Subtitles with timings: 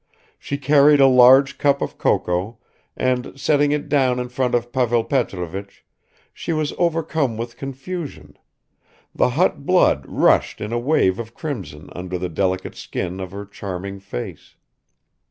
[0.39, 2.57] She carried a large cup of cocoa
[2.97, 5.85] and setting it down in front of Pavel Petrovich,
[6.33, 8.35] she was overcome with confusion;
[9.13, 13.45] the hot blood rushed in a wave of crimson under the delicate skin of her
[13.45, 14.55] charming face.